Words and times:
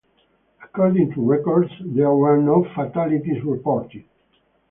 According 0.63 1.11
to 1.13 1.21
records, 1.21 1.69
there 1.85 2.09
were 2.11 2.35
no 2.41 2.63
fatalities 2.73 3.43
reported. 3.43 4.03